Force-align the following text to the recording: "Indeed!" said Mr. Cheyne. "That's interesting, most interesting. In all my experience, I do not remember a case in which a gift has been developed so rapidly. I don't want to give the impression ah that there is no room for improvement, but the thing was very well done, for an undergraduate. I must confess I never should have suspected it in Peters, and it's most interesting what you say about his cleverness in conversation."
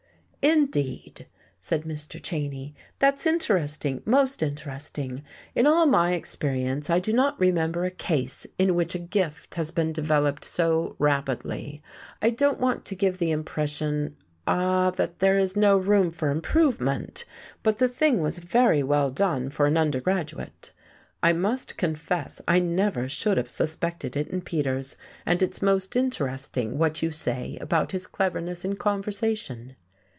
"Indeed!" 0.43 1.27
said 1.59 1.83
Mr. 1.83 2.19
Cheyne. 2.19 2.73
"That's 2.97 3.27
interesting, 3.27 4.01
most 4.07 4.41
interesting. 4.41 5.21
In 5.53 5.67
all 5.67 5.85
my 5.85 6.13
experience, 6.13 6.89
I 6.89 6.99
do 6.99 7.13
not 7.13 7.39
remember 7.39 7.85
a 7.85 7.91
case 7.91 8.47
in 8.57 8.73
which 8.73 8.95
a 8.95 9.05
gift 9.05 9.53
has 9.53 9.69
been 9.69 9.93
developed 9.93 10.43
so 10.43 10.95
rapidly. 10.97 11.83
I 12.23 12.31
don't 12.31 12.59
want 12.59 12.85
to 12.85 12.95
give 12.95 13.19
the 13.19 13.29
impression 13.29 14.17
ah 14.47 14.89
that 14.89 15.19
there 15.19 15.37
is 15.37 15.55
no 15.55 15.77
room 15.77 16.09
for 16.09 16.31
improvement, 16.31 17.23
but 17.61 17.77
the 17.77 17.87
thing 17.87 18.19
was 18.19 18.39
very 18.39 18.81
well 18.81 19.11
done, 19.11 19.51
for 19.51 19.67
an 19.67 19.77
undergraduate. 19.77 20.71
I 21.21 21.33
must 21.33 21.77
confess 21.77 22.41
I 22.47 22.57
never 22.57 23.07
should 23.07 23.37
have 23.37 23.47
suspected 23.47 24.15
it 24.17 24.27
in 24.29 24.41
Peters, 24.41 24.95
and 25.23 25.39
it's 25.43 25.61
most 25.61 25.95
interesting 25.95 26.79
what 26.79 27.03
you 27.03 27.11
say 27.11 27.59
about 27.61 27.91
his 27.91 28.07
cleverness 28.07 28.65
in 28.65 28.75
conversation." 28.77 29.75